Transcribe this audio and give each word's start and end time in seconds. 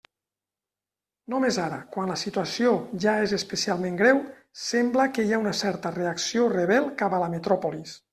Només 1.33 1.57
ara, 1.65 1.75
quan 1.95 2.07
la 2.11 2.15
situació 2.21 2.71
ja 3.03 3.13
és 3.25 3.35
especialment 3.37 3.99
greu, 3.99 4.23
sembla 4.63 5.05
que 5.19 5.27
hi 5.27 5.35
ha 5.37 5.41
una 5.43 5.53
certa 5.61 5.93
reacció 5.99 6.49
rebel 6.55 6.89
cap 7.03 7.17
a 7.19 7.21
la 7.27 7.29
metròpolis. 7.37 7.95